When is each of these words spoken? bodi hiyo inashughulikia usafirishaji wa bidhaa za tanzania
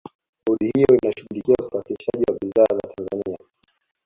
bodi 0.45 0.71
hiyo 0.75 0.87
inashughulikia 0.95 1.55
usafirishaji 1.61 2.23
wa 2.31 2.37
bidhaa 2.41 2.75
za 2.75 2.93
tanzania 2.95 3.37